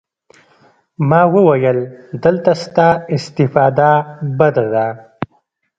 [1.09, 1.77] ما وويل
[2.23, 3.91] دلته ستا استفاده
[4.39, 4.87] بده ده.